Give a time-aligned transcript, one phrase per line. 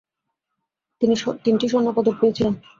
[1.01, 1.13] তিনি
[1.45, 2.53] তিনটি স্বর্ণপদক পেয়েছিলেন।